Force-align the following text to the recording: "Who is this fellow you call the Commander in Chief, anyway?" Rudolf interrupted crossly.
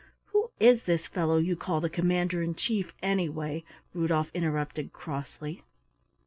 "Who 0.33 0.49
is 0.59 0.81
this 0.85 1.05
fellow 1.05 1.37
you 1.37 1.55
call 1.55 1.79
the 1.79 1.87
Commander 1.87 2.41
in 2.41 2.55
Chief, 2.55 2.91
anyway?" 3.03 3.63
Rudolf 3.93 4.31
interrupted 4.33 4.91
crossly. 4.91 5.63